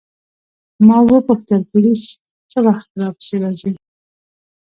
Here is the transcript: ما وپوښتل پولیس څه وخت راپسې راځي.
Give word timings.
ما 0.87 0.97
وپوښتل 1.07 1.61
پولیس 1.71 2.01
څه 2.51 2.57
وخت 2.67 2.89
راپسې 3.01 3.35
راځي. 3.43 3.71